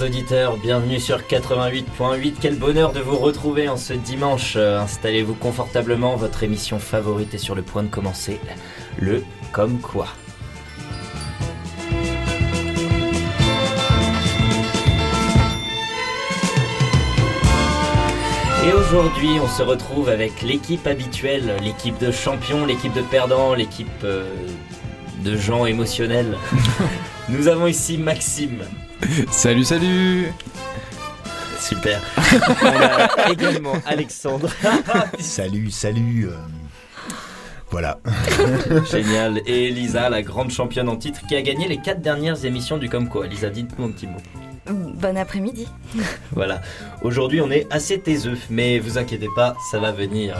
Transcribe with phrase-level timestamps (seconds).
[0.00, 2.36] Chers auditeurs, bienvenue sur 88.8.
[2.40, 4.54] Quel bonheur de vous retrouver en ce dimanche.
[4.56, 8.40] Euh, Installez-vous confortablement, votre émission favorite est sur le point de commencer.
[8.98, 10.06] Le Comme quoi.
[18.66, 23.86] Et aujourd'hui, on se retrouve avec l'équipe habituelle, l'équipe de champions, l'équipe de perdants, l'équipe
[24.04, 24.24] euh,
[25.22, 26.38] de gens émotionnels.
[27.28, 28.64] Nous avons ici Maxime.
[29.30, 30.32] Salut, salut
[31.58, 32.00] Super.
[32.62, 34.48] On a également Alexandre.
[35.18, 36.28] Salut, salut.
[36.28, 36.36] euh,
[37.70, 37.98] Voilà.
[38.90, 39.40] Génial.
[39.46, 42.88] Et Elisa, la grande championne en titre, qui a gagné les quatre dernières émissions du
[42.88, 43.26] Comme quoi.
[43.26, 44.18] Elisa, dites-nous un petit mot.
[44.68, 45.68] Bon après-midi.
[46.32, 46.60] Voilà.
[47.02, 50.36] Aujourd'hui, on est assez taiseux, mais vous inquiétez pas, ça va venir.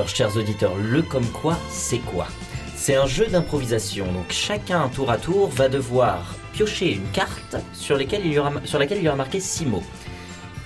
[0.00, 2.26] Alors, chers auditeurs, le comme quoi, c'est quoi
[2.74, 7.98] C'est un jeu d'improvisation, donc chacun tour à tour va devoir piocher une carte sur,
[7.98, 9.82] laquelle il y aura marqué 6 mots.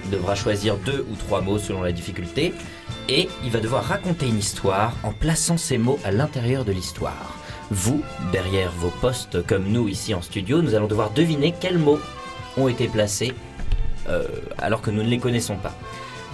[0.04, 2.54] Il devra choisir deux ou trois mots selon la difficulté,
[3.08, 7.36] et il va devoir raconter une histoire en plaçant ces mots à l'intérieur de l'histoire.
[7.72, 11.98] Vous, derrière vos postes comme nous ici en studio, nous allons devoir deviner quels mots
[12.56, 13.32] ont été placés
[14.08, 15.76] euh, alors que nous ne les connaissons pas.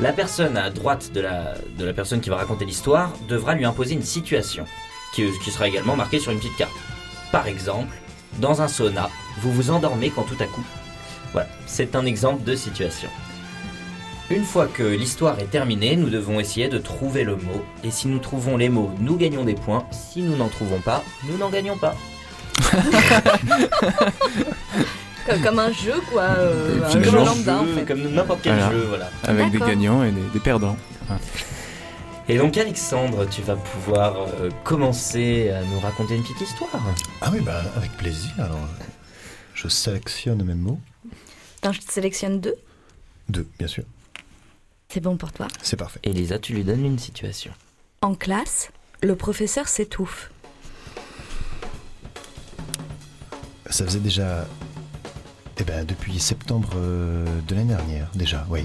[0.01, 4.03] La personne à droite de la, personne qui va raconter l'histoire devra lui imposer une
[4.03, 4.65] situation
[5.15, 6.73] qui, qui sera également marquée sur une petite carte.
[7.33, 7.95] Par exemple,
[8.39, 9.11] dans un sauna,
[9.43, 10.65] vous vous endormez quand tout à coup.
[11.33, 13.11] Voilà, c'est un exemple de situation.
[14.31, 17.63] Une fois que l'histoire est terminée, nous devons essayer de trouver le mot.
[17.85, 19.87] Et si nous trouvons les mots, nous gagnons des points.
[19.91, 21.95] Si nous n'en trouvons pas, nous n'en gagnons pas.
[25.27, 26.23] Comme, comme un jeu, quoi.
[26.23, 27.85] euh, un jeu le Comme un lambda, en jeu, fait.
[27.85, 28.71] comme n'importe quel Voilà.
[28.73, 29.11] jeu, voilà.
[29.25, 30.77] Avec des gagnants et des, des perdants.
[32.29, 36.71] Et donc Alexandre, tu vas pouvoir euh, commencer à nous raconter une petite histoire.
[37.21, 38.31] Ah oui, bah avec plaisir.
[38.39, 38.59] Alors,
[39.55, 40.79] je sélectionne mes mots.
[41.61, 42.55] Attends, je te sélectionne deux.
[43.29, 43.83] Deux, bien sûr.
[44.89, 45.49] C'est bon pour toi?
[45.63, 46.01] C'est parfait.
[46.05, 47.53] Elisa, tu lui donnes une situation.
[48.03, 48.71] En classe,
[49.03, 50.31] le professeur s'étouffe.
[53.69, 54.47] Ça faisait déjà.
[55.61, 58.65] Eh ben, depuis septembre euh, de l'année dernière, déjà, oui.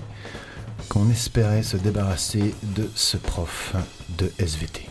[0.88, 3.76] Qu'on espérait se débarrasser de ce prof
[4.18, 4.88] de SVT.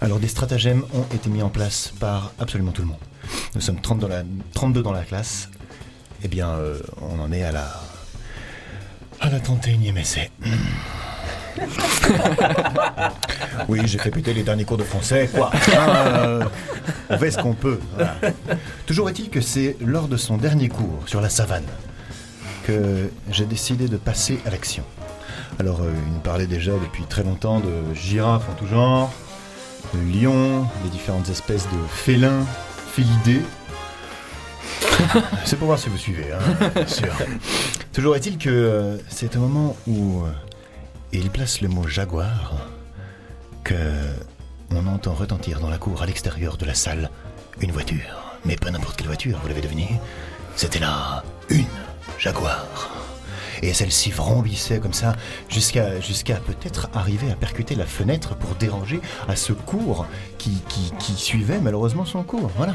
[0.00, 2.98] Alors, des stratagèmes ont été mis en place par absolument tout le monde.
[3.54, 5.50] Nous sommes 30 dans la, 32 dans la classe.
[6.24, 7.80] Eh bien, euh, on en est à la.
[9.20, 10.32] à la 31e essai.
[13.68, 15.50] Oui, j'ai fait péter les derniers cours de français, quoi.
[15.76, 16.44] Euh,
[17.10, 17.78] on fait ce qu'on peut.
[18.86, 21.64] Toujours est-il que c'est lors de son dernier cours sur la savane
[22.64, 24.84] que j'ai décidé de passer à l'action.
[25.58, 29.12] Alors, euh, il nous parlait déjà depuis très longtemps de girafes en tout genre,
[29.92, 32.46] de lions, des différentes espèces de félins,
[32.92, 33.42] félidés.
[35.44, 37.12] c'est pour voir si vous suivez, hein, bien sûr.
[37.92, 40.22] Toujours est-il que euh, c'est au moment où
[41.14, 42.52] euh, il place le mot jaguar
[43.64, 43.74] que
[44.74, 47.10] on entend retentir dans la cour à l'extérieur de la salle
[47.60, 48.38] une voiture.
[48.44, 50.00] Mais pas n'importe quelle voiture, vous l'avez deviné.
[50.56, 51.64] C'était là une
[52.18, 52.66] Jaguar.
[53.62, 55.14] Et celle-ci vrombissait comme ça
[55.48, 60.06] jusqu'à jusqu'à peut-être arriver à percuter la fenêtre pour déranger à ce cours
[60.38, 62.50] qui, qui, qui suivait malheureusement son cours.
[62.56, 62.74] Voilà.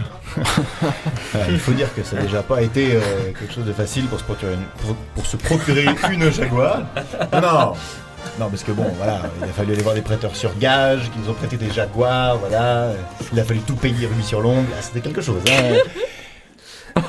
[1.33, 4.05] Voilà, il faut dire que ça n'a déjà pas été euh, quelque chose de facile
[4.05, 6.83] pour se procurer une, pour, pour se procurer une Jaguar.
[7.33, 7.73] Non.
[8.39, 11.19] Non, parce que bon, voilà, il a fallu aller voir des prêteurs sur gage qui
[11.19, 12.93] nous ont prêté des Jaguars, voilà.
[13.33, 14.67] Il a fallu tout payer remis sur l'ongle.
[14.77, 15.41] Ah, C'était quelque chose.
[15.49, 15.75] hein.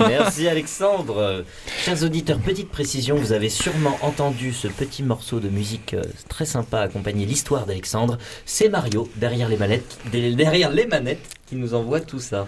[0.00, 1.44] Merci Alexandre.
[1.84, 6.44] Chers auditeurs, petite précision, vous avez sûrement entendu ce petit morceau de musique euh, très
[6.44, 8.18] sympa accompagner l'histoire d'Alexandre.
[8.44, 12.46] C'est Mario derrière les manettes, derrière les manettes qui nous envoie tout ça.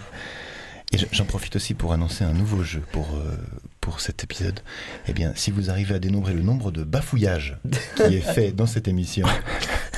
[0.91, 3.35] Et je- j'en profite aussi pour annoncer un nouveau jeu pour, euh,
[3.81, 4.59] pour cet épisode.
[5.07, 7.57] Eh bien, si vous arrivez à dénombrer le nombre de bafouillages
[7.95, 9.25] qui est fait dans cette émission,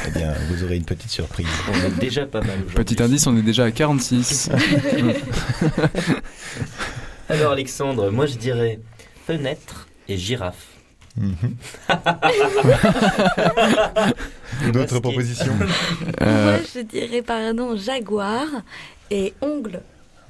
[0.08, 1.48] eh bien, vous aurez une petite surprise.
[1.70, 2.76] On est déjà pas mal aujourd'hui.
[2.76, 4.50] Petit indice, on est déjà à 46.
[7.30, 8.80] Alors Alexandre, moi je dirais
[9.28, 10.68] fenêtre et girafe.
[11.16, 11.36] Mhm.
[14.72, 15.54] D'autres propositions?
[16.22, 18.48] Euh, Moi, je dirais, pardon, jaguar
[19.12, 19.82] et ongle.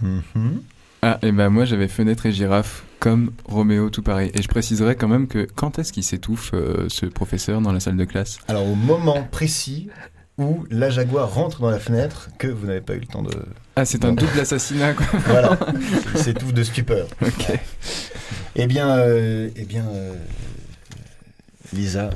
[0.02, 0.62] Mhm.
[1.06, 4.32] Ah, et ben moi j'avais fenêtre et girafe comme Roméo, tout pareil.
[4.34, 7.82] Et je préciserais quand même que quand est-ce qu'il s'étouffe, euh, ce professeur, dans la
[7.82, 8.40] salle de classe?
[8.48, 9.90] Alors, au moment précis
[10.38, 13.34] où la Jaguar rentre dans la fenêtre que vous n'avez pas eu le temps de.
[13.76, 15.06] Ah, c'est un double assassinat, quoi.
[15.26, 15.60] Voilà,
[16.16, 17.08] c'est tout de stupeur.
[17.22, 17.60] Ok.
[18.56, 20.14] Eh bien, euh, eh bien euh,
[21.74, 22.12] Lisa,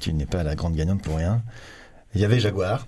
[0.00, 1.42] tu n'es pas la grande gagnante pour rien.
[2.14, 2.86] Il y avait Jaguar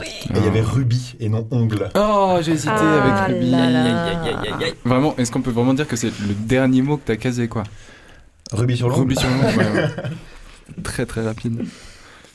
[0.00, 0.06] Oui.
[0.34, 1.90] et il y avait Ruby et non Ongle.
[1.94, 3.50] Oh, j'ai hésité Ah avec Ruby.
[3.50, 4.06] là Aïe, là.
[4.06, 4.74] aïe, aïe, aïe, aïe.
[4.84, 7.64] Vraiment, est-ce qu'on peut vraiment dire que c'est le dernier mot que t'as casé, quoi
[8.52, 9.88] Ruby sur l'ongle Ruby sur l'ongle, ouais, ouais.
[10.82, 11.64] Très très rapide.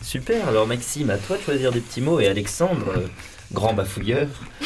[0.01, 3.07] Super, alors Maxime, à toi de choisir des petits mots et Alexandre, euh,
[3.53, 4.27] grand bafouilleur,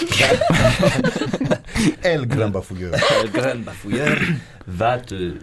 [2.01, 2.93] Elle, grand bafouilleur.
[2.95, 4.17] euh, grand bafouilleur,
[4.67, 5.33] va te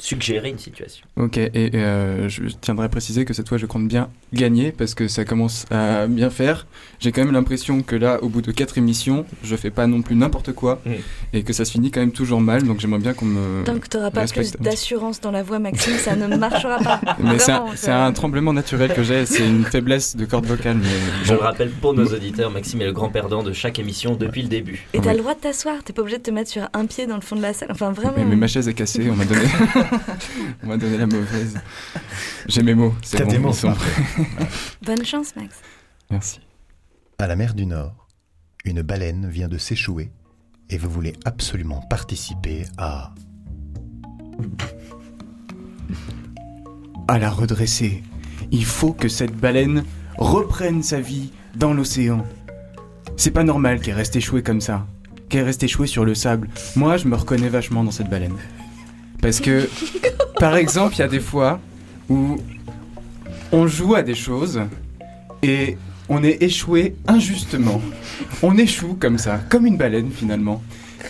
[0.00, 1.04] suggérer une situation.
[1.16, 4.94] Ok, et euh, je tiendrai à préciser que cette fois je compte bien gagner parce
[4.94, 6.66] que ça commence à bien faire.
[7.00, 10.02] J'ai quand même l'impression que là, au bout de quatre émissions, je fais pas non
[10.02, 10.90] plus n'importe quoi Mm.
[11.32, 12.62] et que ça se finit quand même toujours mal.
[12.62, 13.64] Donc j'aimerais bien qu'on me.
[13.64, 17.00] Tant que tu n'auras pas plus d'assurance dans la voix, Maxime, ça ne marchera pas.
[17.22, 20.76] Mais c'est un, tremblement naturel que j'ai, c'est une faiblesse de corde vocale.
[20.80, 20.88] Mais
[21.24, 24.42] Je le rappelle pour nos auditeurs, Maxime est le grand perdant de chaque émission depuis
[24.42, 24.86] le début.
[24.94, 25.16] Et t'as Oui.
[25.16, 27.20] le droit de t'asseoir, t'es pas obligé de te mettre sur un pied dans le
[27.20, 27.68] fond de la salle.
[27.70, 28.14] Enfin, vraiment.
[28.16, 29.40] Mais, mais ma chaise est cassée, on m'a donné,
[30.62, 31.58] on m'a donné la mauvaise.
[32.46, 33.52] J'ai mes mots, c'est T'as bon, des mots.
[33.52, 33.74] sont-
[34.82, 35.56] Bonne chance, Max.
[36.10, 36.40] Merci.
[37.18, 38.06] À la mer du Nord,
[38.64, 40.10] une baleine vient de s'échouer
[40.70, 43.12] et vous voulez absolument participer à.
[47.08, 48.02] à la redresser.
[48.50, 49.84] Il faut que cette baleine
[50.16, 52.24] reprenne sa vie dans l'océan.
[53.16, 54.86] C'est pas normal qu'elle reste échouée comme ça,
[55.28, 56.48] qu'elle reste échouée sur le sable.
[56.76, 58.36] Moi, je me reconnais vachement dans cette baleine.
[59.22, 59.68] Parce que,
[60.40, 61.60] par exemple, il y a des fois
[62.08, 62.36] où
[63.52, 64.60] on joue à des choses
[65.42, 65.76] et
[66.08, 67.80] on est échoué injustement.
[68.42, 70.62] On échoue comme ça, comme une baleine finalement.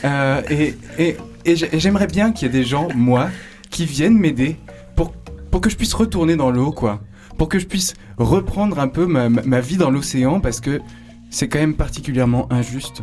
[0.04, 3.28] Euh, et et- et j'ai- et j'aimerais bien qu'il y ait des gens, moi,
[3.70, 4.56] qui viennent m'aider
[4.96, 5.12] pour,
[5.50, 7.00] pour que je puisse retourner dans l'eau, quoi.
[7.36, 10.80] Pour que je puisse reprendre un peu ma, ma- ma vie dans l'océan parce que
[11.30, 13.02] c'est quand même particulièrement injuste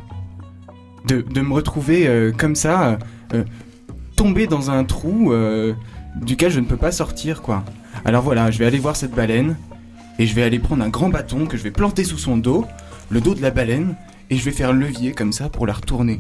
[1.07, 2.97] de, de me retrouver euh, comme ça.
[3.33, 3.43] euh,
[4.15, 5.73] tomber dans un trou euh,
[6.15, 7.63] duquel je ne peux pas sortir, quoi.
[8.03, 9.55] Alors voilà, je vais aller voir cette baleine
[10.19, 12.65] et je vais aller prendre un grand bâton que je vais planter sous son dos,
[13.09, 13.95] le dos de la baleine,
[14.29, 16.19] et je vais faire levier comme ça pour la retourner.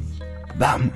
[0.59, 0.89] Bam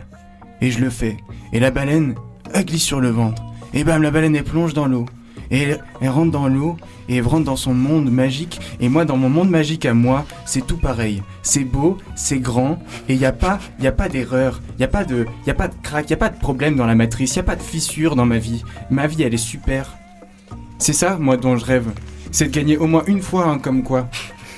[0.61, 1.17] Et je le fais.
[1.53, 2.15] Et la baleine,
[2.53, 3.41] elle glisse sur le ventre.
[3.73, 5.05] Et bam, la baleine, elle plonge dans l'eau.
[5.51, 8.59] Et elle, rentre dans l'eau et elle rentre dans son monde magique.
[8.79, 11.23] Et moi, dans mon monde magique à moi, c'est tout pareil.
[11.41, 14.85] C'est beau, c'est grand, et il n'y a pas, y a pas d'erreur, il n'y
[14.85, 16.85] a pas de, y a pas de crack, il n'y a pas de problème dans
[16.85, 18.63] la matrice, il n'y a pas de fissure dans ma vie.
[18.89, 19.97] Ma vie, elle est super.
[20.77, 21.87] C'est ça, moi, dont je rêve.
[22.31, 24.07] C'est de gagner au moins une fois un comme quoi.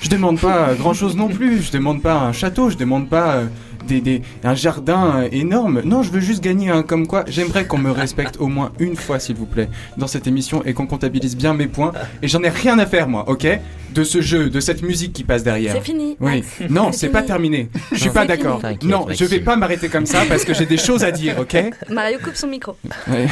[0.02, 3.36] Je demande pas grand chose non plus, je demande pas un château, je demande pas
[3.36, 3.46] euh,
[3.86, 5.82] des, des- un jardin euh, énorme.
[5.84, 7.24] Non, je veux juste gagner un comme quoi.
[7.28, 10.72] J'aimerais qu'on me respecte au moins une fois, s'il vous plaît, dans cette émission et
[10.74, 11.92] qu'on comptabilise bien mes points.
[12.22, 13.46] Et j'en ai rien à faire, moi, ok?
[13.94, 15.74] De ce jeu, de cette musique qui passe derrière.
[15.74, 16.16] C'est fini.
[16.18, 16.70] Oui, Max.
[16.70, 17.68] non, C'est pas terminé.
[17.92, 18.60] Je suis pas d'accord.
[18.82, 21.56] Non, je vais pas m'arrêter comme ça parce que j'ai des choses à dire, ok?
[21.90, 22.74] Mario coupe son micro.
[23.08, 23.26] Ouais.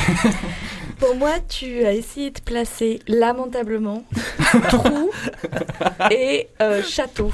[1.01, 4.05] Pour moi, tu as essayé de placer lamentablement
[4.69, 5.11] trou
[6.11, 7.33] et euh, château.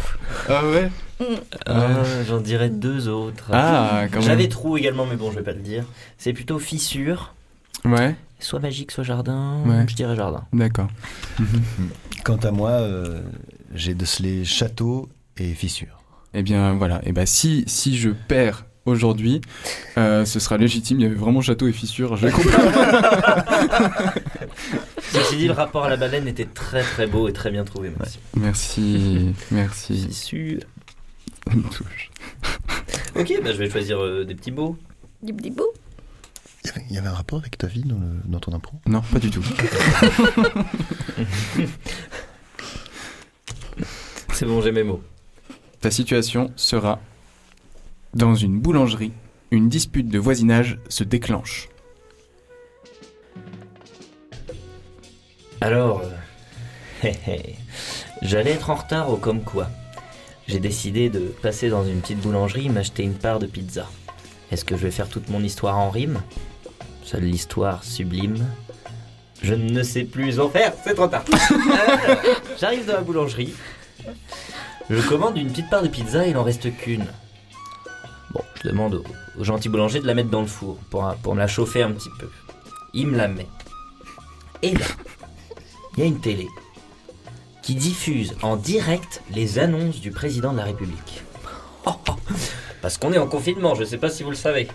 [0.49, 1.25] Ah ouais Mm.
[1.65, 1.89] Ah,
[2.29, 3.49] J'en dirais deux autres.
[3.51, 4.23] Ah, quand même.
[4.29, 5.87] J'avais trou également, mais bon, je vais pas le dire.
[6.19, 7.33] C'est plutôt fissure,
[7.87, 9.63] Ouais, soit magique, soit jardin.
[9.65, 9.87] Ouais.
[9.89, 10.45] Je dirais jardin.
[10.53, 10.89] d'accord.
[12.25, 13.23] Quant à moi, euh,
[13.75, 15.09] j'ai décelé château
[15.39, 16.03] et fissure.
[16.35, 17.01] Eh bien, voilà.
[17.05, 19.41] Et ben, si, si je perds aujourd'hui,
[19.99, 20.99] euh, ce sera légitime.
[21.01, 22.17] Il y avait vraiment château et fissure.
[22.17, 22.71] Je vais comprendre.
[25.13, 27.91] Ceci dit, le rapport à la baleine était très très beau et très bien trouvé,
[27.99, 28.21] Maxime.
[28.37, 30.07] merci, merci.
[30.09, 30.61] Fissure.
[31.71, 32.11] Touche.
[33.15, 34.77] Ok, bah, je vais choisir euh, des petits dibou.
[35.23, 38.53] Il y avait- il y avait un rapport avec ta vie dans, le- dans ton
[38.53, 38.77] impro?
[38.87, 39.45] Non, pas du tout.
[44.33, 45.03] C'est bon, j'ai mes mots.
[45.81, 47.01] Ta situation sera
[48.17, 49.13] dans une boulangerie.
[49.51, 51.69] Une dispute de voisinage se déclenche.
[55.61, 56.11] Alors, euh,
[57.09, 57.57] hé, hé,
[58.23, 59.69] j'allais être en retard au comme quoi.
[60.49, 63.87] J'ai décidé de passer dans une petite boulangerie m'acheter une part de pizza.
[64.51, 66.23] Est-ce que je vais faire toute mon histoire en rime?
[67.03, 68.47] Seule l'histoire sublime.
[69.43, 71.25] Je ne sais plus en faire, c'est trop tard.
[71.51, 72.19] Alors,
[72.59, 73.53] J'arrive dans la boulangerie.
[74.89, 77.07] Je commande une petite part de pizza et il en reste qu'une.
[78.67, 78.95] Demande
[79.39, 81.93] au, gentil boulanger de la mettre dans le four pour, pour me la chauffer un
[81.93, 82.29] petit peu.
[82.95, 83.47] Il me la met.
[84.63, 84.87] Et là,
[85.97, 86.49] il y a une télé
[87.63, 91.23] qui diffuse en direct les annonces du président de la République.
[92.83, 94.67] Parce qu'on est en confinement, je ne sais pas si vous le savez.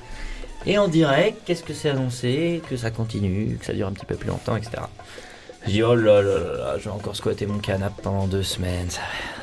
[0.66, 2.62] Et en direct, qu'est-ce que c'est annoncé?
[2.70, 4.84] Que ça continue, que ça dure un petit peu plus longtemps, etc.
[5.66, 8.44] Je dis, oh là là là là, je vais encore squatter mon canapé pendant deux
[8.44, 9.02] semaines, ça,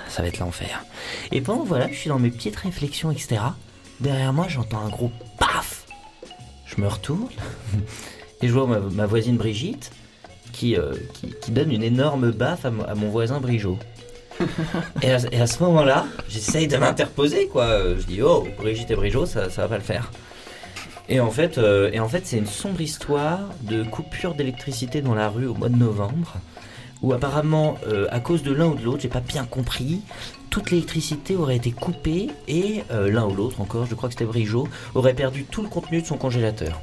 [0.08, 0.84] ça va être l'enfer.
[1.32, 3.40] Et pendant, voilà, je suis dans mes petites réflexions, etc.
[4.00, 5.84] Derrière moi, j'entends un gros paf
[6.66, 7.28] Je me retourne
[8.42, 9.90] et je vois ma, ma voisine Brigitte
[10.52, 13.78] qui, euh, qui, qui donne une énorme baffe à, mo- à mon voisin Brigeot.
[15.02, 17.94] et, à, et à ce moment-là, j'essaye de m'interposer, quoi.
[17.98, 20.10] Je dis, oh, Brigitte et Brigeot, ça, ça va pas le faire.
[21.08, 25.14] Et en fait, euh, et en fait, c'est une sombre histoire de coupure d'électricité dans
[25.14, 26.34] la rue au mois de novembre,
[27.02, 30.00] où apparemment, euh, à cause de l'un ou de l'autre, j'ai pas bien compris,
[30.50, 34.24] toute l'électricité aurait été coupée et euh, l'un ou l'autre encore, je crois que c'était
[34.24, 36.80] Brigeot, aurait perdu tout le contenu de son congélateur.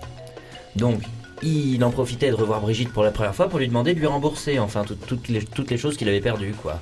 [0.76, 1.02] Donc,
[1.44, 4.08] il en profitait de revoir Brigitte pour la première fois pour lui demander de lui
[4.08, 6.80] rembourser, enfin, tout- toutes, les, toutes les choses qu'il avait perdues, quoi.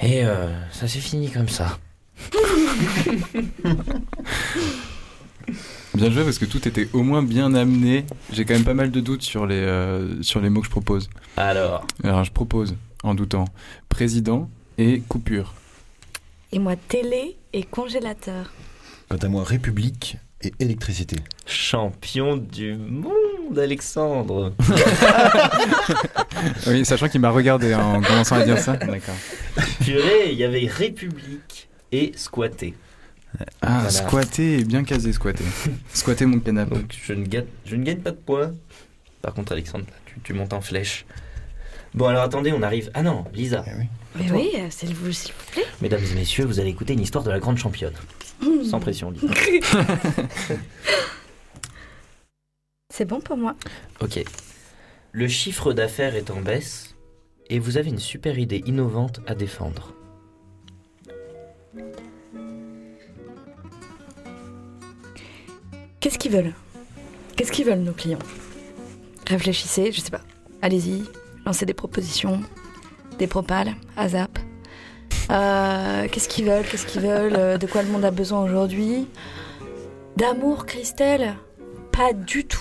[0.00, 1.78] Et euh, ça s'est fini comme ça.
[5.94, 8.06] Bien joué parce que tout était au moins bien amené.
[8.32, 10.70] J'ai quand même pas mal de doutes sur les, euh, sur les mots que je
[10.70, 11.10] propose.
[11.36, 13.44] Alors, Alors je propose, en doutant,
[13.90, 14.48] président
[14.78, 15.54] et coupure.
[16.52, 18.52] Et moi, télé et congélateur.
[19.08, 21.16] Quant à moi, République et électricité.
[21.46, 24.52] champion du monde, Alexandre.
[26.66, 28.76] Oui, sachant qu'il m'a regardé en commençant à dire ça.
[28.76, 29.14] D'accord.
[29.80, 32.74] Purée, il y avait République et squatté.
[33.60, 33.90] Ah, Voilà.
[33.90, 35.44] squatter et bien casé squatter.
[35.94, 36.74] Squatter mon canapé.
[36.74, 38.52] Donc je ne, gagne, je ne gagne pas de points.
[39.22, 41.06] Par contre, Alexandre, tu, tu montes en flèche.
[41.94, 42.90] Bon, alors attendez, on arrive.
[42.94, 43.64] Ah non, Lisa.
[43.68, 43.84] Eh oui.
[44.14, 45.66] Mais oui, euh, s'il vous, s'il vous plaît.
[45.80, 47.94] Mesdames et messieurs, vous allez écouter une histoire de la grande championne.
[48.68, 49.26] Sans pression, Lisa.
[52.92, 53.56] C'est bon pour moi.
[54.00, 54.22] Ok.
[55.12, 56.94] Le chiffre d'affaires est en baisse
[57.48, 59.94] et vous avez une super idée innovante à défendre.
[66.00, 66.52] Qu'est-ce qu'ils veulent?
[67.36, 68.18] Qu'est-ce qu'ils veulent, nos clients?
[69.26, 70.20] Réfléchissez, je sais pas.
[70.60, 71.04] Allez-y,
[71.46, 72.42] lancez des propositions,
[73.18, 74.38] des propales, ASAP.
[75.30, 79.06] Euh, Qu'est-ce qu'ils veulent Qu'est-ce qu'ils veulent Euh, De quoi le monde a besoin aujourd'hui?
[80.16, 81.34] D'amour, Christelle?
[81.92, 82.60] Pas du tout.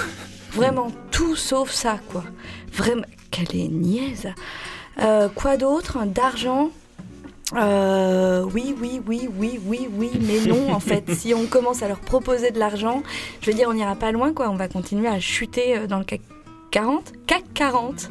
[0.52, 2.24] Vraiment tout sauf ça, quoi.
[2.72, 4.28] Vraiment, quelle est niaise.
[5.00, 5.98] Euh, quoi d'autre?
[6.06, 6.70] D'argent?
[7.56, 11.04] Euh, oui, oui, oui, oui, oui, oui, mais non, en fait.
[11.14, 13.02] Si on commence à leur proposer de l'argent,
[13.40, 14.50] je veux dire, on n'ira pas loin, quoi.
[14.50, 16.20] On va continuer à chuter dans le CAC
[16.70, 18.10] 40 CAC 40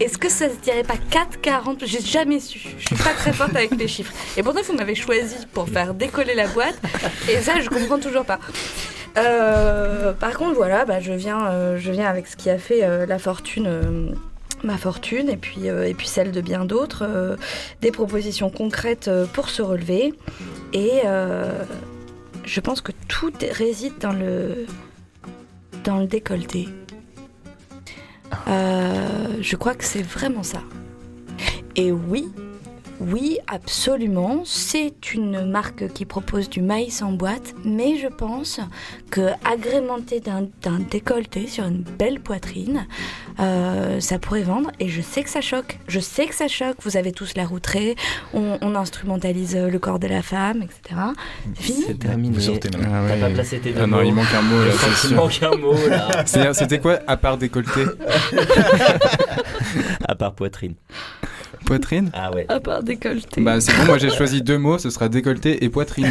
[0.00, 2.60] Est-ce que ça se dirait pas 440 J'ai jamais su.
[2.78, 4.12] Je suis pas très forte avec les chiffres.
[4.36, 6.78] Et pourtant, vous m'avez choisi pour faire décoller la boîte.
[7.28, 8.38] Et ça, je comprends toujours pas.
[9.16, 12.84] Euh, par contre, voilà, bah, je, viens, euh, je viens avec ce qui a fait
[12.84, 14.14] euh, la fortune.
[14.62, 15.60] ma fortune et puis,
[16.06, 17.36] celle de bien d'autres,
[17.80, 20.14] des propositions concrètes pour se relever.
[20.72, 21.02] Et
[22.44, 24.66] je pense que tout réside dans le,
[25.84, 26.68] dans le décolleté.
[28.48, 30.60] Euh, je crois que c'est vraiment ça.
[31.76, 32.30] Et oui,
[33.06, 38.60] oui, absolument, c'est une marque qui propose du maïs en boîte, mais je pense
[39.10, 40.48] que agrémenté d'un
[40.90, 42.86] décolleté sur une belle poitrine,
[43.40, 44.70] euh, ça pourrait vendre.
[44.80, 45.78] Et je sais que ça choque.
[45.88, 46.76] Je sais que ça choque.
[46.82, 47.96] Vous avez tous la routrée,
[48.32, 51.00] on, on instrumentalise le corps de la femme, etc.
[51.56, 52.34] C'est fini C'est terminé.
[52.34, 52.92] Vous sortez maintenant.
[52.94, 54.02] Ah T'as pas placé tes deux Ah non, mots.
[54.04, 54.72] il manque un mot là,
[55.16, 56.52] manque un là.
[56.54, 57.84] C'était quoi à part décolleté?
[60.06, 60.74] À part poitrine.
[61.66, 62.46] Poitrine Ah ouais.
[62.48, 63.40] À part décolleté.
[63.40, 66.10] Bah c'est bon, moi j'ai choisi deux mots, ce sera décolleté et poitrine.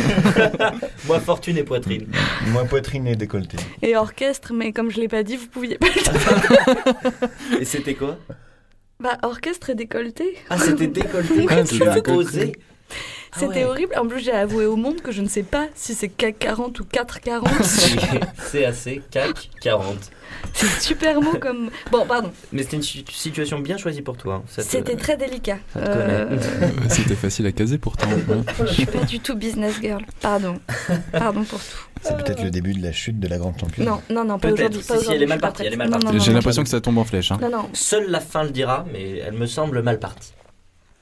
[1.07, 2.07] Moi, fortune et poitrine.
[2.47, 3.57] Moi, poitrine et décolleté.
[3.81, 7.29] Et orchestre, mais comme je l'ai pas dit, vous pouviez pas le dire.
[7.59, 8.17] Et c'était quoi?
[8.99, 10.37] Bah, orchestre et décolleté.
[10.49, 11.45] Ah, c'était décolleté.
[11.49, 11.79] Ah, tu.
[13.35, 13.63] Ah C'était ouais.
[13.65, 13.95] horrible.
[13.97, 16.79] En plus, j'ai avoué au monde que je ne sais pas si c'est CAC 40
[16.79, 17.49] ou 440.
[18.51, 20.11] CAC, CAC 40.
[20.53, 21.69] c'est super mot comme.
[21.91, 22.31] Bon, pardon.
[22.51, 24.35] Mais c'était une si- situation bien choisie pour toi.
[24.35, 24.43] hein.
[24.55, 25.57] Te- C'était très délicat.
[25.77, 26.37] Euh.
[26.89, 28.07] C'était facile à caser pourtant.
[28.59, 30.03] je suis pas du tout business girl.
[30.21, 30.59] Pardon.
[31.11, 31.65] Pardon pour tout.
[32.01, 33.85] C'est peut-être le début de la chute de la grande championne.
[33.87, 34.81] Non, non, non, pas aujourd'hui.
[34.81, 37.31] Si, pas si, aujourd'hui, elle est mal partie, J'ai l'impression que ça tombe en flèche.
[37.31, 37.39] Hein.
[37.41, 37.69] Non, non.
[37.73, 40.33] Seule la fin le dira, mais elle me semble mal partie.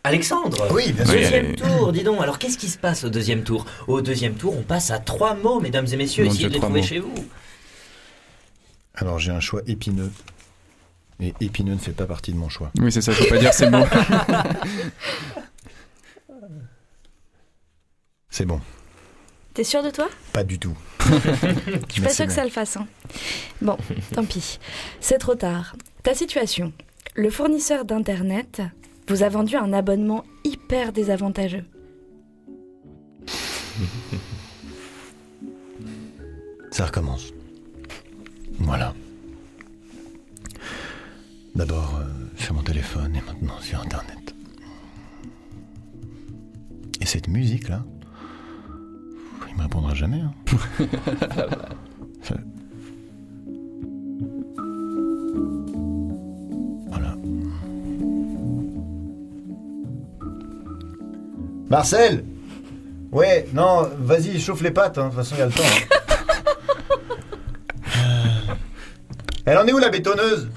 [0.04, 1.14] Alexandre Oui, bien sûr.
[1.14, 2.20] Deuxième tour, dis donc.
[2.22, 3.66] Alors, qu'est-ce qui se passe au deuxième tour?
[3.88, 6.24] Au deuxième tour, on passe à trois mots, mesdames et messieurs.
[6.26, 6.88] Mon Essayez Dieu, de les trois trouver mots.
[6.88, 7.14] chez vous.
[8.96, 10.12] Alors, j'ai un choix épineux.
[11.20, 12.72] Et épineux ne fait pas partie de mon choix.
[12.80, 13.86] Oui, c'est ça, faut pas dire ces mots.
[18.30, 18.62] C'est bon.
[19.54, 20.10] T'es sûr de toi?
[20.32, 20.76] Pas du tout.
[21.10, 22.78] Je suis pas sûre que ça le fasse.
[22.78, 22.88] hein.
[23.62, 23.78] Bon,
[24.14, 24.58] tant pis.
[25.02, 25.76] C'est trop tard.
[26.04, 26.72] Ta situation.
[27.16, 28.62] Le fournisseur d'Internet
[29.12, 31.66] vous a vendu un abonnement hyper désavantageux.
[36.72, 37.34] Ça recommence.
[38.60, 38.94] Voilà.
[41.56, 42.06] D'abord euh,
[42.38, 44.34] sur mon téléphone et maintenant sur Internet.
[47.02, 47.84] Et cette musique-là,
[49.50, 50.22] il me répondra jamais.
[50.22, 50.34] hein.
[61.72, 62.26] Marcel
[63.14, 65.64] Ouais, non, vas-y, chauffe les pattes, hein, de toute façon, il y a le temps.
[67.88, 68.56] hein.
[69.46, 70.50] Elle en est où la bétonneuse?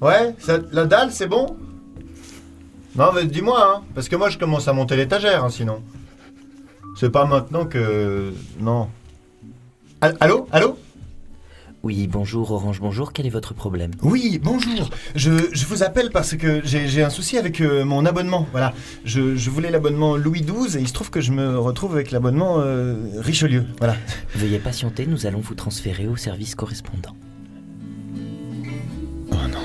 [0.00, 1.56] Ouais, ça- la dalle, c'est bon?
[2.96, 5.82] Non, mais dis-moi, hein, parce que moi je commence à monter l'étagère, hein, sinon.
[6.98, 8.32] C'est pas maintenant que.
[8.58, 8.88] Non.
[10.00, 10.48] Al- Allô?
[10.52, 10.78] Allô?
[11.82, 13.90] Oui, bonjour Orange, bonjour, quel est votre problème?
[14.02, 14.88] Oui, bonjour.
[15.16, 18.46] Je, je vous appelle parce que j'ai un souci avec euh, mon abonnement.
[18.52, 18.72] Voilà.
[19.04, 22.12] Je, je voulais l'abonnement Louis XII et il se trouve que je me retrouve avec
[22.12, 23.64] l'abonnement euh, Richelieu.
[23.78, 23.96] Voilà.
[24.36, 27.16] Veuillez patienter, nous allons vous transférer au service correspondant.
[29.32, 29.58] Oh non.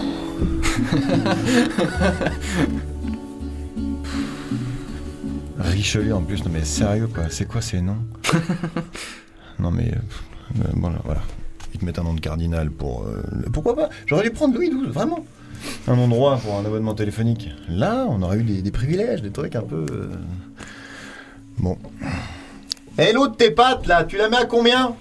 [5.60, 7.98] Richelieu en plus, non mais sérieux quoi, c'est quoi ces noms?
[9.60, 11.22] Non mais euh, euh, bon là, voilà,
[11.78, 13.90] ils te mettent un nom de cardinal pour euh, le- pourquoi pas?
[14.06, 15.24] J'aurais dû prendre Louis XII, vraiment.
[15.88, 17.50] Un nom droit pour un abonnement téléphonique.
[17.70, 20.10] Là, on aurait eu des, des privilèges, des trucs un peu euh,
[21.58, 21.78] bon.
[23.00, 24.96] Et l'autre tes pattes là, tu la mets à combien?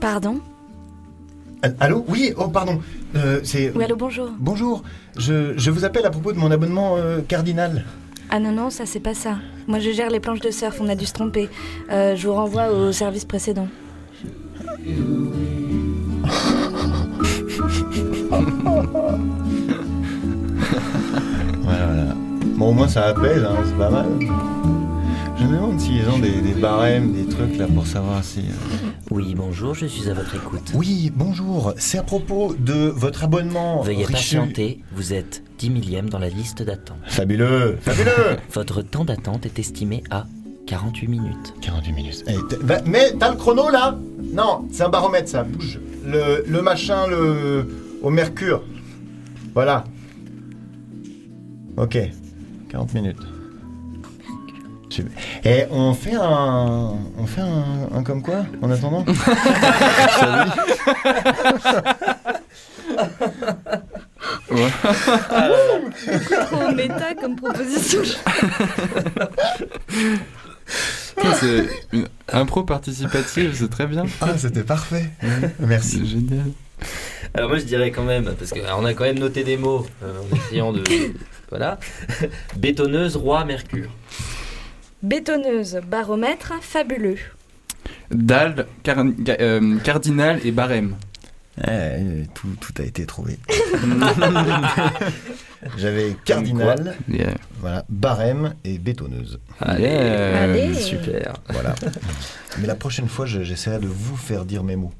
[0.00, 0.40] Pardon?
[1.62, 2.04] Al- Allô?
[2.08, 2.80] Oui, oh pardon.
[3.16, 4.30] Euh, c'est Oui, allô, bonjour.
[4.38, 4.82] Bonjour,
[5.18, 7.84] je, je vous appelle à propos de mon abonnement euh, cardinal.
[8.30, 9.36] Ah non, non, ça c'est pas ça.
[9.66, 11.48] Moi je gère les planches de surf, on a dû se tromper.
[11.90, 13.68] Euh, je vous renvoie au service précédent.
[21.62, 22.14] Voilà, voilà.
[22.56, 24.06] Bon, au moins ça apaise, hein, c'est pas mal.
[25.38, 28.40] Je me demande s'ils ont des, des barèmes, des trucs là pour savoir si.
[28.40, 30.72] euh, Oui, bonjour, je suis à votre écoute.
[30.74, 33.80] Oui, bonjour, c'est à propos de votre abonnement.
[33.82, 36.98] Veuillez patienter, vous êtes 10 millième dans la liste d'attente.
[37.06, 40.26] Fabuleux, fabuleux Votre temps d'attente est estimé à
[40.66, 41.54] 48 minutes.
[41.62, 42.24] 48 minutes.
[42.28, 42.34] Eh,
[42.86, 43.96] mais t'as le chrono là
[44.32, 45.80] Non, c'est un baromètre ça, bouge.
[46.04, 47.66] Le, le machin, le.
[48.02, 48.62] au mercure.
[49.54, 49.84] Voilà.
[51.76, 51.98] Ok,
[52.70, 53.18] 40 minutes.
[55.44, 56.94] Et on fait un.
[57.16, 59.04] On fait un, un comme quoi en attendant
[66.46, 68.00] Trop méta comme proposition.
[71.38, 74.04] C'est une impro participative, c'est très bien.
[74.20, 75.10] Ah, c'était parfait.
[75.58, 75.98] Merci.
[76.00, 76.50] C'est génial.
[77.34, 80.12] Alors moi je dirais quand même, parce qu'on a quand même noté des mots euh,
[80.32, 80.82] en essayant de...
[81.50, 81.78] voilà.
[82.56, 83.90] Bétonneuse, roi, mercure.
[85.02, 87.18] Bétonneuse, baromètre, fabuleux.
[88.10, 90.96] Dalle, car- euh, cardinal et barème.
[91.68, 93.38] Eh, tout, tout a été trouvé.
[95.76, 97.34] J'avais cardinal, Yeah.
[97.60, 99.40] voilà, barème et bétonneuse.
[99.60, 101.34] Allez, super.
[101.50, 101.74] Voilà.
[102.58, 104.92] Mais la prochaine fois, je- j'essaierai de vous faire dire mes mots.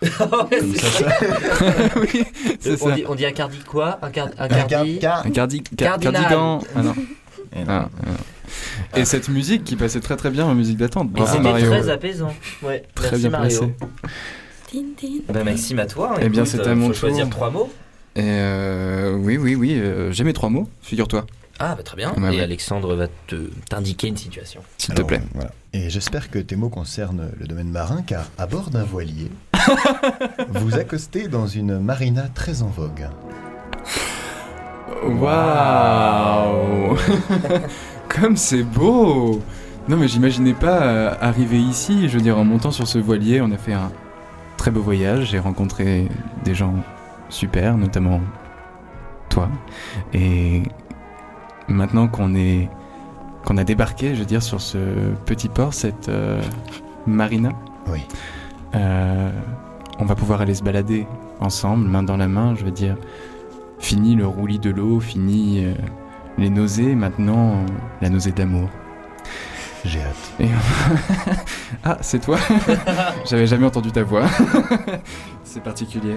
[0.18, 1.06] Comme ça, ça.
[2.00, 2.24] oui,
[2.60, 2.94] c'est on, ça.
[2.94, 5.62] dit, on dit un cardi quoi Un, car, un Un car- cardi car- Un cardi
[5.62, 6.60] car- cardigan.
[6.74, 6.94] Ah non.
[7.54, 7.60] Eh.
[7.68, 8.98] Ah, ah.
[8.98, 11.10] Et cette musique qui passait très très bien en musique d'attente.
[11.26, 11.66] C'était Mario.
[11.70, 12.34] très apaisant.
[12.62, 13.58] Ouais, Très merci bien Mario.
[13.58, 13.74] placé.
[15.28, 16.16] Bah, Maxime, à toi.
[16.20, 17.30] Eh bien, c'est à mon faut choisir tour.
[17.30, 17.70] trois mots.
[18.16, 21.26] Et euh, oui, oui, oui, euh, j'ai mes trois mots, figure-toi,
[21.58, 22.14] Ah, bah très bien.
[22.16, 22.40] Et ouais.
[22.40, 24.62] Alexandre va te t'indiquer une situation.
[24.78, 25.20] s'il te plaît.
[25.34, 25.50] Voilà.
[25.74, 29.30] Et j'espère que tes mots concernent le domaine marin, car à bord d'un voilier,
[30.48, 33.06] vous accostez dans une marina très en vogue.
[35.04, 36.96] Waouh
[38.08, 39.42] Comme c'est beau
[39.88, 43.40] Non mais j'imaginais pas euh, arriver ici, je veux dire en montant sur ce voilier,
[43.42, 43.92] on a fait un
[44.56, 46.08] très beau voyage, j'ai rencontré
[46.44, 46.74] des gens
[47.28, 48.20] super, notamment
[49.28, 49.48] toi.
[50.14, 50.62] Et
[51.68, 52.68] maintenant qu'on est
[53.44, 54.78] qu'on a débarqué, je veux dire sur ce
[55.24, 56.42] petit port, cette euh,
[57.06, 57.50] marina,
[57.86, 58.04] Oui.
[58.74, 59.30] euh,
[60.00, 61.06] on va pouvoir aller se balader
[61.38, 62.96] ensemble, main dans la main, je veux dire.
[63.78, 65.74] Fini le roulis de l'eau, fini euh,
[66.38, 67.64] les nausées, maintenant
[68.00, 68.68] la nausée d'amour.
[69.86, 70.32] J'ai hâte.
[70.40, 70.48] Et-
[71.84, 72.38] ah, c'est toi
[73.30, 74.24] J'avais jamais entendu ta voix.
[75.44, 76.16] c'est particulier.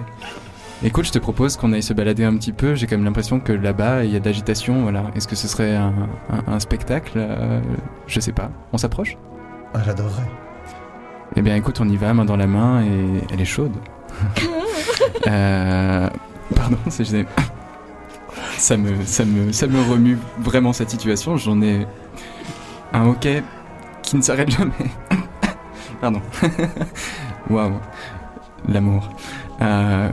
[0.83, 2.73] Écoute, je te propose qu'on aille se balader un petit peu.
[2.73, 4.81] J'ai quand même l'impression que là-bas, il y a de l'agitation.
[4.83, 5.03] Voilà.
[5.15, 5.93] Est-ce que ce serait un,
[6.31, 7.59] un- un spectacle Euh,
[8.07, 8.49] Je sais pas.
[8.73, 9.17] On s'approche?
[9.73, 10.29] Ah, j'adorerais.
[11.35, 13.73] Eh bien, écoute, on y va, main dans la main, et elle est chaude.
[15.27, 16.09] Euh,
[16.55, 17.25] Pardon, c'est gêné.
[18.57, 21.37] Ça me, ça, me, ça me remue vraiment cette situation.
[21.37, 21.85] J'en ai
[22.93, 23.43] un hockey
[24.01, 24.71] qui ne s'arrête jamais.
[26.01, 26.21] Pardon.
[27.49, 27.73] Waouh.
[28.67, 29.09] L'amour.
[29.61, 30.09] Euh,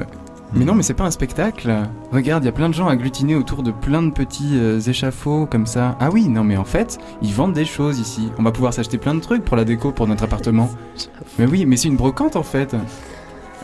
[0.54, 1.72] Mais non, mais c'est pas un spectacle.
[2.12, 5.46] Regarde, il y a plein de gens agglutinés autour de plein de petits euh, échafauds
[5.46, 5.96] comme ça.
[6.00, 8.30] Ah oui, non, mais en fait, ils vendent des choses ici.
[8.38, 10.68] On va pouvoir s'acheter plein de trucs pour la déco pour notre appartement.
[11.38, 12.74] Mais oui, mais c'est une brocante en fait.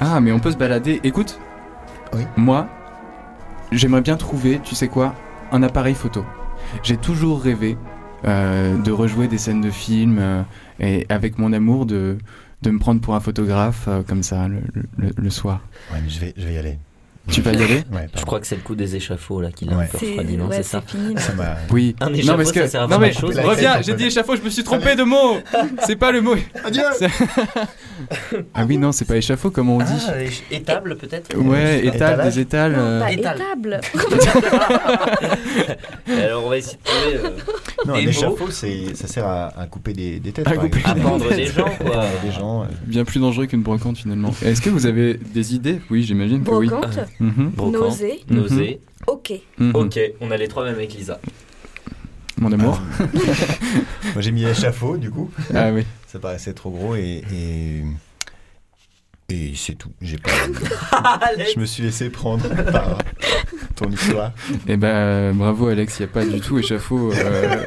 [0.00, 1.00] Ah, mais on peut se balader.
[1.04, 1.38] Écoute,
[2.14, 2.22] Oui.
[2.36, 2.66] moi,
[3.70, 5.14] j'aimerais bien trouver, tu sais quoi,
[5.52, 6.24] un appareil photo.
[6.82, 7.78] J'ai toujours rêvé
[8.24, 10.42] de rejouer des scènes de films euh,
[10.80, 12.18] et avec mon amour de,
[12.62, 14.48] de me prendre pour un photographe euh, comme ça
[14.96, 15.60] le, soir.
[15.92, 16.78] Ouais, mais je vais y aller.
[17.30, 19.64] Tu vas y aller Ouais, Je crois que c'est le coup des échafauds là qui
[19.64, 19.84] l'a Ouais.
[19.84, 21.14] un peu refroidi, non ouais, C'est ça fini.
[21.70, 21.94] Oui.
[22.00, 22.60] Un non, échafaud, parce que...
[22.62, 23.38] ça sert à non, mais grand-chose.
[23.38, 25.38] reviens, j'ai dit échafaud, je me suis trompé de mot.
[25.86, 26.34] C'est pas le mot.
[26.64, 26.82] Adieu
[28.54, 29.84] Ah oui, non, c'est pas échafaud comme on dit.
[30.08, 30.14] Ah,
[30.50, 32.72] étable peut-être Ouais, étale, Étalage des étales.
[32.72, 33.36] Non, euh, pas Étale.
[33.36, 33.80] étable.
[36.08, 37.16] Alors on va essayer de trouver.
[37.24, 37.30] euh,
[37.86, 40.46] Non, un échafaud, c'est, ça sert à, à couper des, des têtes.
[40.48, 41.00] À couper exemple.
[41.00, 42.04] à pendre des gens quoi.
[42.24, 42.62] des gens.
[42.62, 44.34] euh, Bien plus dangereux qu'une brocante finalement.
[44.44, 45.80] Est-ce que vous avez des idées?
[45.90, 46.70] Oui, j'imagine que oui.
[47.20, 48.80] Mhm, nausée, nausée.
[49.06, 49.32] ok.
[49.58, 49.70] mhm.
[49.74, 51.20] Ok, on a les trois mêmes avec Lisa.
[52.38, 52.80] Mon amour.
[53.00, 53.06] euh,
[54.14, 55.30] Moi j'ai mis échafaud du coup.
[55.54, 55.84] Ah oui.
[56.08, 57.22] Ça paraissait trop gros et.
[57.32, 57.82] et...
[59.28, 59.90] et c'est tout.
[60.00, 60.30] J'ai pas.
[61.54, 62.98] Je me suis laissé prendre par
[63.76, 64.32] ton histoire.
[64.66, 67.12] Eh ben, bravo Alex, il n'y a pas du tout échafaud.
[67.12, 67.64] euh,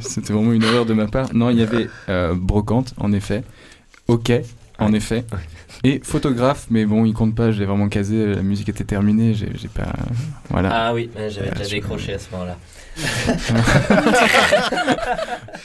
[0.00, 1.34] C'était vraiment une erreur de ma part.
[1.34, 3.42] Non, il y avait euh, brocante, en effet.
[4.08, 4.32] Ok,
[4.78, 5.24] en effet.
[5.86, 9.34] Et photographe, mais bon, il compte pas, je l'ai vraiment casé, la musique était terminée,
[9.34, 9.92] j'ai j'ai pas.
[10.50, 10.70] Voilà.
[10.72, 12.56] Ah oui, j'avais déjà décroché à ce moment-là.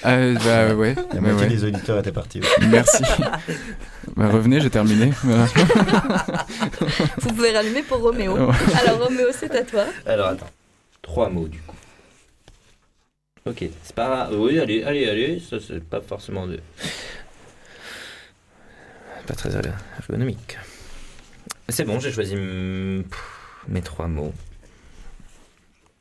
[0.04, 0.96] Ah, bah ouais.
[0.96, 1.48] La bah moitié ouais.
[1.48, 2.42] des auditeurs étaient partis.
[2.70, 3.04] Merci.
[4.16, 5.12] bah, revenez, j'ai terminé.
[7.18, 8.36] Vous pouvez rallumer pour Roméo.
[8.36, 9.86] Alors Roméo, c'est à toi.
[10.06, 10.50] Alors attends,
[11.02, 11.76] trois mots du coup.
[13.46, 14.40] Ok, c'est pas grave.
[14.40, 16.60] Oui, allez, allez, allez, ça c'est pas forcément de.
[19.28, 19.52] Pas très
[20.00, 20.58] ergonomique.
[21.70, 24.34] C'est bon, j'ai choisi mes trois mots.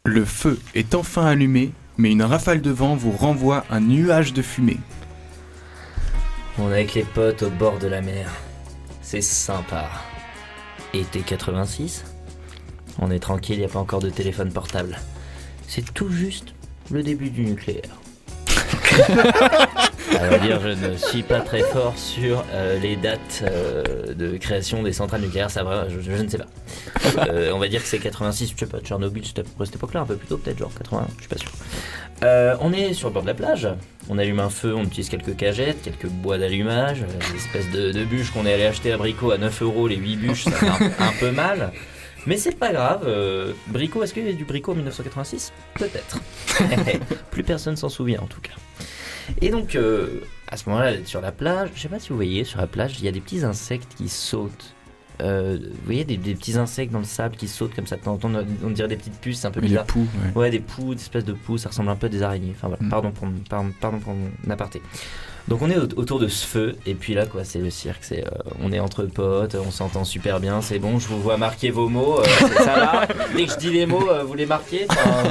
[0.04, 4.42] Le feu est enfin allumé, mais une rafale de vent vous renvoie un nuage de
[4.42, 4.78] fumée.
[6.58, 8.30] On est avec les potes au bord de la mer.
[9.02, 9.90] C'est sympa.
[10.92, 12.04] Été 86
[12.98, 14.98] On est tranquille, il a pas encore de téléphone portable.
[15.68, 16.54] C'est tout juste
[16.90, 18.00] le début du nucléaire.
[20.20, 24.36] à vrai dire, je ne suis pas très fort sur euh, les dates euh, de
[24.36, 26.46] création des centrales nucléaires, ça va, je, ne sais pas.
[27.28, 30.00] Euh, on va dire que c'est 86, je sais pas, Tchernobyl, c'était à cette époque-là,
[30.00, 31.50] un peu plus tôt, peut-être genre 80, je suis pas sûr.
[32.60, 33.68] On est sur le bord de la plage,
[34.08, 38.30] on allume un feu, on utilise quelques cagettes, quelques bois d'allumage, des espèces de, bûches
[38.30, 41.06] qu'on est allé acheter à Brico à 9 euros, les 8 bûches, ça fait un,
[41.06, 41.72] un peu mal.
[42.26, 46.18] Mais c'est pas grave, euh, Brico, est-ce qu'il y avait du Brico en 1986 Peut-être.
[47.30, 48.52] Plus personne s'en souvient en tout cas.
[49.40, 52.44] Et donc, euh, à ce moment-là, sur la plage, je sais pas si vous voyez,
[52.44, 54.74] sur la plage, il y a des petits insectes qui sautent.
[55.22, 58.00] Euh, vous voyez des, des petits insectes dans le sable qui sautent comme ça, de
[58.02, 58.30] temps en temps,
[58.64, 59.84] on, dirait des petites puces, c'est un peu Les bizarre.
[59.84, 60.40] poux, ouais.
[60.40, 62.54] Ouais, des poux, des espèces de poux, ça ressemble un peu à des araignées.
[62.56, 62.88] Enfin voilà, Mm.
[62.88, 64.80] pardon, pour, pardon, pardon pour mon aparté.
[65.48, 68.02] Donc on est au- autour de ce feu, et puis là, quoi, c'est le cirque.
[68.02, 68.30] C'est, euh,
[68.62, 71.88] on est entre potes, on s'entend super bien, c'est bon, je vous vois marquer vos
[71.88, 73.06] mots, euh, c'est- ça va.
[73.36, 74.86] Dès que je dis les mots, euh, vous les marquez.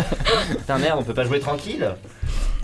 [0.49, 1.95] Putain, merde, on peut pas jouer tranquille.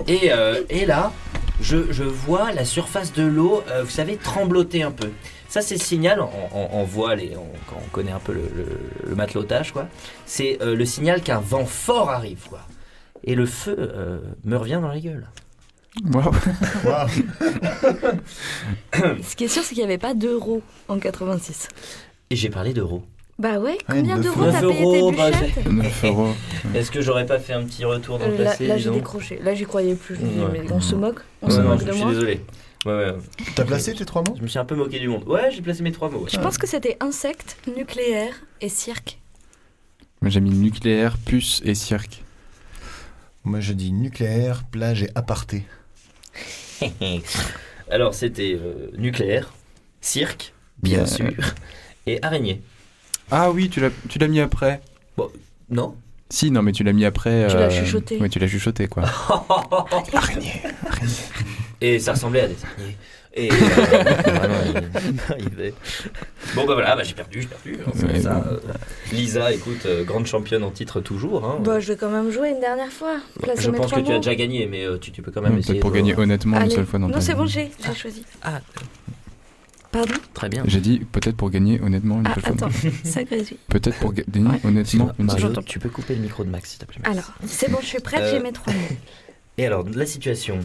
[0.07, 1.13] Et, euh, et là,
[1.61, 5.11] je, je vois la surface de l'eau, vous savez, trembloter un peu.
[5.47, 8.33] Ça, c'est le signal, on, on- on voit les, on- quand on connaît un peu
[8.33, 9.87] le, le- le matelotage, quoi.
[10.25, 12.59] C'est le signal qu'un vent fort arrive, quoi.
[13.23, 13.93] Et le feu
[14.43, 15.25] me revient dans la gueule.
[16.03, 16.31] Waouh.
[16.85, 17.09] Waouh.
[19.23, 21.67] Ce qui est sûr, c'est qu'il n'y avait pas d'euros en 86.
[22.29, 23.03] Et j'ai parlé d'euros.
[23.37, 24.51] Bah ouais, combien d'euros euros.
[24.51, 26.33] t'as payé tes euros, bah, bûchettes 9 euros.
[26.75, 28.89] Est-ce que j'aurais pas fait un petit retour dans le Euh, Là, passé là, j'ai
[28.91, 29.39] décroché.
[29.43, 30.15] Là, j'y croyais plus.
[30.15, 30.49] Je Ouais.
[30.53, 32.41] mais on se moque On Ouais, se non, moque je de suis moi désolé.
[32.85, 33.15] Ouais, ouais.
[33.55, 35.27] T'as placé tes trois mots Je me suis un peu moqué du monde.
[35.27, 36.19] Ouais, j'ai placé mes trois mots.
[36.19, 36.29] ouais.
[36.31, 39.19] Je pense que c'était insecte, nucléaire et cirque.
[40.21, 42.23] Moi, J'ai mis nucléaire, puce et cirque.
[43.43, 45.65] Moi je dis nucléaire, plage et aparté.
[47.91, 49.53] Alors, c'était euh, nucléaire,
[50.01, 51.05] cirque, bien Bien.
[51.05, 51.31] sûr,
[52.07, 52.61] et araignée.
[53.31, 54.81] Ah oui, tu l'as tu l'as mis après.
[55.69, 55.95] Non
[56.29, 57.47] Si, non, mais tu l'as mis après.
[57.49, 58.19] Tu l'as chuchoté.
[58.19, 59.03] Ouais, tu l'as chuchoté, quoi.
[60.13, 60.61] Araignée.
[61.81, 62.97] Et ça ressemblait à des araignées.
[63.37, 63.55] Et euh,
[64.25, 64.55] vraiment,
[65.39, 65.73] il-
[66.55, 67.79] Bon bah voilà, bah, j'ai perdu, j'ai perdu.
[67.85, 68.57] hein, c'est Ouais, ça, bon.
[69.11, 71.43] Lisa, écoute, euh, grande championne en titre toujours.
[71.45, 71.59] Hein.
[71.61, 73.17] Bah, je vais quand même jouer une dernière fois.
[73.41, 75.57] Placer je pense que tu as déjà gagné, mais euh, tu, tu peux quand même
[75.57, 75.73] essayer.
[75.73, 78.23] Peut-être pour de- gagner honnêtement une seule fois dans Non, c'est bon, j'ai j'ai choisi.
[78.41, 78.61] Ah,
[79.91, 80.13] Pardon?
[80.33, 80.63] Très bien.
[80.67, 82.51] J'ai dit peut-être pour gagner honnêtement une Ah, seule fois.
[82.53, 82.91] attends, vie.
[83.05, 83.57] ça grésille.
[83.69, 84.59] Peut-être pour gagner Ouais.
[84.65, 85.61] honnêtement une seule J'entends.
[85.61, 86.99] tu peux couper le micro de Max, s'il te plaît.
[87.03, 87.11] Max.
[87.17, 88.79] Alors, c'est bon, je suis prête, Euh, j'ai mes trois mots.
[89.57, 90.59] Et alors, la situation.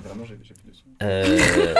[1.03, 1.39] Euh,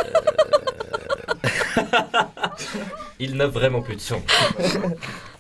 [3.19, 4.23] Il n'a vraiment plus de son.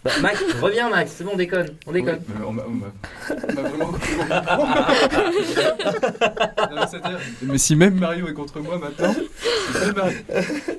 [0.04, 2.20] Bah, Max, reviens Max, c'est bon, on déconne, on déconne.
[2.28, 2.86] Oui, mais on m'a on m'a-
[3.30, 4.56] on m'a vraiment coupé mon micro.
[4.56, 4.66] Non,
[6.74, 9.28] mais c'est-à-dire- Mais si même Mario est contre moi maintenant, si
[9.86, 10.18] même Mario-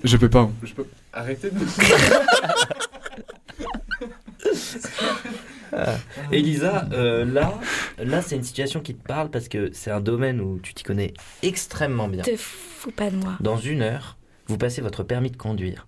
[0.04, 0.50] je peux pas.
[0.64, 1.60] Je peux arrêter de.
[6.32, 7.60] Elisa, euh, là,
[7.98, 10.84] là c'est une situation qui te parle parce que c'est un domaine où tu t'y
[10.84, 12.24] connais extrêmement bien.
[12.24, 13.38] Te fous pas de moi.
[13.40, 15.88] Dans une heure, vous passez votre permis de conduire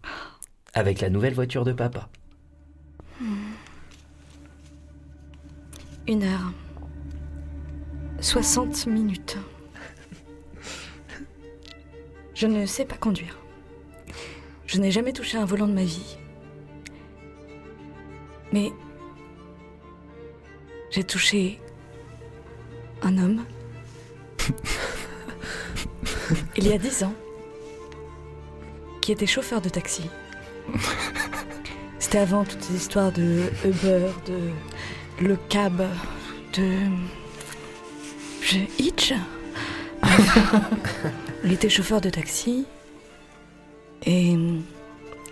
[0.74, 2.10] avec la nouvelle voiture de papa.
[6.08, 6.52] Une heure.
[8.20, 9.38] 60 minutes.
[12.34, 13.38] Je ne sais pas conduire.
[14.66, 16.18] Je n'ai jamais touché un volant de ma vie.
[18.52, 18.72] Mais
[20.94, 21.60] j'ai touché
[23.02, 23.44] un homme.
[26.56, 27.16] Il y a dix ans.
[29.02, 30.04] Qui était chauffeur de taxi.
[31.98, 34.52] C'était avant toutes ces histoires de Uber, de
[35.20, 35.82] le cab,
[36.54, 36.78] de.
[38.42, 38.60] Je.
[38.78, 39.14] Hitch
[41.44, 42.68] Il était chauffeur de taxi.
[44.06, 44.38] Et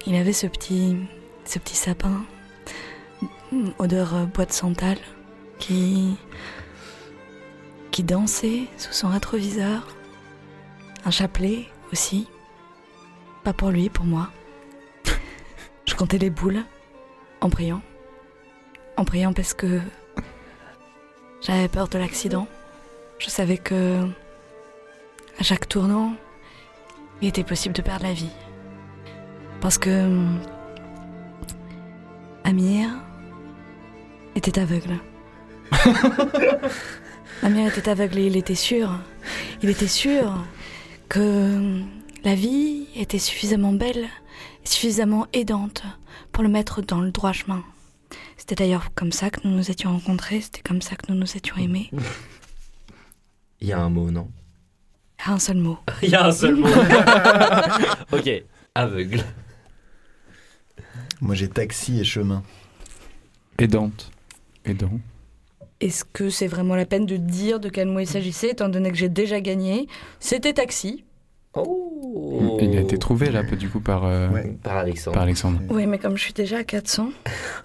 [0.07, 0.97] il avait ce petit.
[1.45, 2.25] ce petit sapin.
[3.77, 4.97] Odeur euh, boîte santal.
[5.61, 6.17] Qui.
[7.91, 9.87] qui dansait sous son rétroviseur.
[11.05, 12.27] Un chapelet aussi.
[13.43, 14.29] Pas pour lui, pour moi.
[15.85, 16.63] Je comptais les boules
[17.41, 17.81] en priant.
[18.97, 19.79] En priant parce que
[21.41, 22.47] j'avais peur de l'accident.
[23.19, 24.03] Je savais que
[25.39, 26.15] à chaque tournant,
[27.21, 28.31] il était possible de perdre la vie.
[29.59, 30.07] Parce que
[32.43, 32.89] Amir
[34.35, 34.99] était aveugle.
[37.43, 38.99] Amir était aveugle et il était sûr,
[39.63, 40.45] il était sûr
[41.09, 41.81] que
[42.23, 44.07] la vie était suffisamment belle
[44.63, 45.83] et suffisamment aidante
[46.31, 47.63] pour le mettre dans le droit chemin.
[48.37, 51.37] C'était d'ailleurs comme ça que nous nous étions rencontrés, c'était comme ça que nous nous
[51.37, 51.89] étions aimés.
[53.59, 54.29] Il y a un mot, non?
[55.25, 55.77] Un seul mot.
[56.01, 56.67] Il y a un seul mot.
[58.11, 58.29] ok,
[58.75, 59.23] aveugle.
[61.21, 62.43] Moi j'ai taxi et chemin.
[63.59, 64.11] Aidante.
[64.65, 64.99] Aidant.
[65.81, 68.91] Est-ce que c'est vraiment la peine de dire de quel mot il s'agissait, étant donné
[68.91, 69.87] que j'ai déjà gagné?
[70.19, 71.03] C'était taxi.
[71.53, 74.55] Oh Il a été trouvé là, du coup, par, euh, Ouais.
[74.63, 75.15] Par Alexandre.
[75.15, 75.59] par Alexandre.
[75.69, 77.09] Oui, mais comme je suis déjà à 400.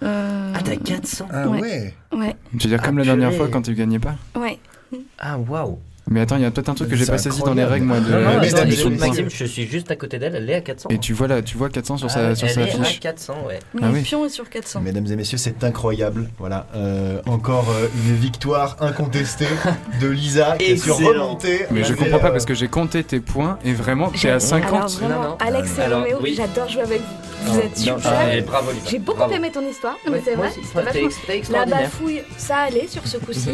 [0.03, 1.61] euh, Ah, t'as 400 Ah Ouais.
[1.61, 3.37] ouais, Ouais, Tu veux dire Ah, comme la dernière purée.
[3.37, 4.57] fois quand tu gagnais pas ouais.
[5.19, 7.53] Ah, waouh Mais attends, il y a peut-être un truc que j'ai pas saisi dans
[7.53, 10.19] les règles, moi, de Non, non, la mais attends, Maxime, je suis juste à côté
[10.19, 10.89] d'elle, elle est à 400.
[10.89, 12.83] Et tu vois là, tu vois 400 sur Ah, sa, sur elle sa est à
[12.83, 12.99] fiche.
[12.99, 13.59] 400, ouais.
[13.81, 14.01] Ah oui.
[14.01, 14.81] pion est sur 400.
[14.81, 16.29] Mesdames et messieurs, c'est incroyable.
[16.39, 19.47] Voilà, euh, encore euh, une victoire incontestée
[20.01, 21.65] de Lisa qui est sur remontée.
[21.71, 24.31] Mais je comprends pas euh, parce que j'ai compté tes points et vraiment, t'es J'ai-
[24.31, 24.73] à 50.
[24.73, 25.37] Alors vraiment, Non, non.
[25.39, 26.33] Alex et Roméo, oui.
[26.37, 27.51] j'adore jouer avec vous.
[27.53, 27.97] Vous êtes super.
[28.05, 28.89] ah, bravo, Lisa.
[28.89, 29.95] J'ai beaucoup aimé ton histoire.
[30.11, 30.49] Mais c'est vrai.
[31.51, 33.51] La bafouille, ça allait sur ce coup-ci.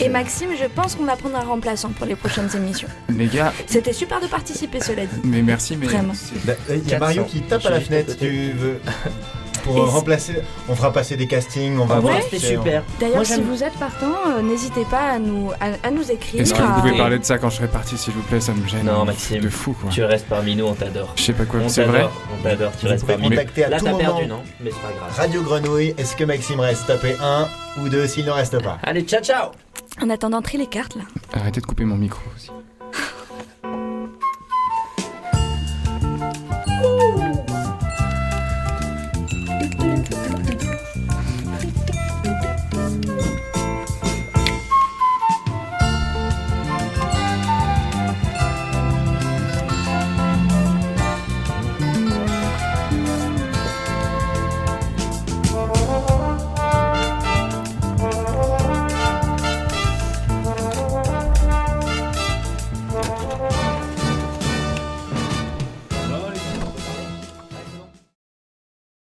[0.00, 2.88] Et Maxime, je pense qu'on va prendre un remplaçant pour les prochaines émissions.
[3.08, 5.16] Les gars, C'était super de participer, cela dit.
[5.24, 5.86] mais merci, mais.
[5.86, 6.14] Vraiment.
[6.14, 7.32] c'est- Bah, Il y a Mario 400.
[7.32, 8.16] qui tape à la fenêtre.
[8.18, 8.80] Tu veux
[9.66, 10.34] pour Et remplacer
[10.68, 11.78] On fera passer des castings.
[11.78, 12.14] On va Ah, voir.
[12.16, 12.82] ouais, c'est- super.
[13.00, 16.40] D'ailleurs, si vous êtes partant, euh, n'hésitez pas à nous, à, à nous écrire.
[16.42, 18.40] Est-ce que vous à- pouvez parler de ça quand je serai parti, s'il vous plaît?
[18.40, 18.84] Ça me gêne.
[18.84, 19.40] Non, Maxime.
[19.40, 19.90] De fou, quoi.
[19.90, 21.12] Tu restes parmi nous, on t'adore.
[21.16, 21.98] Je sais pas quoi, c'est vrai?
[22.00, 23.30] t'adore, on t'adore, tu Vous restes parmi nous.
[23.30, 24.04] contacter à Là, tout t'as moment.
[24.04, 24.40] perdu, non?
[24.60, 25.14] Mais c'est pas grave.
[25.16, 26.86] Radio Grenouille, est-ce que Maxime reste?
[26.86, 27.48] Tapé 1
[27.82, 29.50] ou 2 s'il ne reste pas Allez, ciao, ciao
[30.02, 31.02] En attendant, trie les cartes là.
[31.32, 32.50] Arrêtez de couper mon micro aussi.